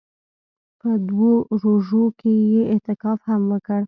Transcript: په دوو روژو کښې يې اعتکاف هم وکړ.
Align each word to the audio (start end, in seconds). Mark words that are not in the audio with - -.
په 0.79 0.89
دوو 1.07 1.31
روژو 1.61 2.03
کښې 2.19 2.33
يې 2.51 2.61
اعتکاف 2.71 3.19
هم 3.29 3.41
وکړ. 3.51 3.79